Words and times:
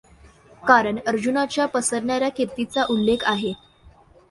कारण 0.63 0.97
अर्जुनाच्या 1.07 1.65
पसरणाऱ्या 1.65 2.29
कीर्तीचा 2.29 2.83
उल्लेख 2.89 3.23
आहे. 3.23 3.53